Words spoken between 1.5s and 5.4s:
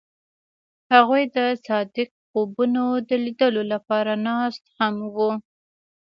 صادق خوبونو د لیدلو لپاره ناست هم وو.